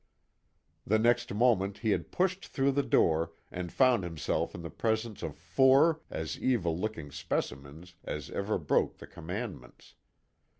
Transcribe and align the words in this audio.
The 0.83 0.97
next 0.97 1.31
moment 1.31 1.77
he 1.77 1.91
had 1.91 2.11
pushed 2.11 2.47
through 2.47 2.71
the 2.71 2.81
door, 2.81 3.33
and 3.51 3.71
found 3.71 4.03
himself 4.03 4.55
in 4.55 4.63
the 4.63 4.71
presence 4.71 5.21
of 5.21 5.35
four 5.35 6.01
as 6.09 6.39
evil 6.39 6.75
looking 6.75 7.11
specimens 7.11 7.93
as 8.03 8.31
ever 8.31 8.57
broke 8.57 8.97
the 8.97 9.05
commandments. 9.05 9.93